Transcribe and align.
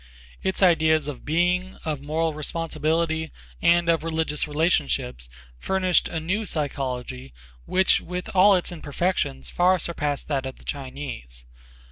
Its 0.41 0.63
ideas 0.63 1.07
of 1.07 1.23
being, 1.25 1.77
of 1.85 2.01
moral 2.01 2.33
responsibility 2.33 3.31
and 3.61 3.87
of 3.87 4.03
religious 4.03 4.47
relationships 4.47 5.29
furnished 5.59 6.07
a 6.07 6.19
new 6.19 6.43
psychology 6.43 7.35
which 7.67 8.01
with 8.01 8.27
all 8.35 8.55
its 8.55 8.71
imperfections 8.71 9.51
far 9.51 9.77
surpassed 9.77 10.27
that 10.27 10.47
of 10.47 10.55
the 10.57 10.65
Chinese. 10.65 11.45